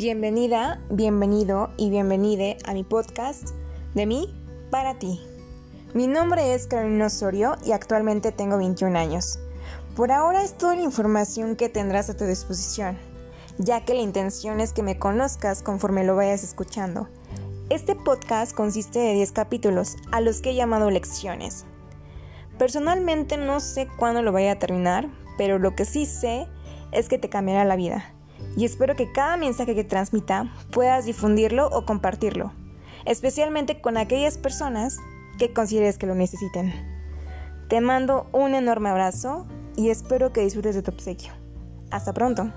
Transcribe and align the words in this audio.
Bienvenida, 0.00 0.80
bienvenido 0.88 1.74
y 1.76 1.90
bienvenide 1.90 2.56
a 2.64 2.72
mi 2.72 2.84
podcast 2.84 3.50
de 3.94 4.06
mí 4.06 4.34
para 4.70 4.98
ti. 4.98 5.20
Mi 5.92 6.06
nombre 6.06 6.54
es 6.54 6.66
Carolina 6.66 7.04
Osorio 7.04 7.56
y 7.66 7.72
actualmente 7.72 8.32
tengo 8.32 8.56
21 8.56 8.98
años. 8.98 9.38
Por 9.94 10.10
ahora 10.10 10.42
es 10.42 10.56
toda 10.56 10.74
la 10.74 10.80
información 10.80 11.54
que 11.54 11.68
tendrás 11.68 12.08
a 12.08 12.16
tu 12.16 12.24
disposición, 12.24 12.96
ya 13.58 13.84
que 13.84 13.92
la 13.92 14.00
intención 14.00 14.60
es 14.60 14.72
que 14.72 14.82
me 14.82 14.98
conozcas 14.98 15.62
conforme 15.62 16.02
lo 16.02 16.16
vayas 16.16 16.44
escuchando. 16.44 17.10
Este 17.68 17.94
podcast 17.94 18.54
consiste 18.54 19.00
de 19.00 19.12
10 19.12 19.32
capítulos, 19.32 19.98
a 20.12 20.22
los 20.22 20.40
que 20.40 20.52
he 20.52 20.54
llamado 20.54 20.90
lecciones. 20.90 21.66
Personalmente 22.56 23.36
no 23.36 23.60
sé 23.60 23.86
cuándo 23.98 24.22
lo 24.22 24.32
vaya 24.32 24.52
a 24.52 24.58
terminar, 24.58 25.10
pero 25.36 25.58
lo 25.58 25.76
que 25.76 25.84
sí 25.84 26.06
sé 26.06 26.48
es 26.90 27.10
que 27.10 27.18
te 27.18 27.28
cambiará 27.28 27.66
la 27.66 27.76
vida 27.76 28.14
y 28.56 28.64
espero 28.64 28.96
que 28.96 29.12
cada 29.12 29.36
mensaje 29.36 29.74
que 29.74 29.84
transmita 29.84 30.52
puedas 30.72 31.04
difundirlo 31.04 31.68
o 31.68 31.84
compartirlo, 31.84 32.52
especialmente 33.04 33.80
con 33.80 33.96
aquellas 33.96 34.38
personas 34.38 34.98
que 35.38 35.52
consideres 35.52 35.98
que 35.98 36.06
lo 36.06 36.14
necesiten. 36.14 36.72
Te 37.68 37.80
mando 37.80 38.28
un 38.32 38.54
enorme 38.54 38.88
abrazo 38.88 39.46
y 39.76 39.90
espero 39.90 40.32
que 40.32 40.42
disfrutes 40.42 40.74
de 40.74 40.82
tu 40.82 40.90
obsequio. 40.90 41.32
Hasta 41.90 42.12
pronto. 42.12 42.52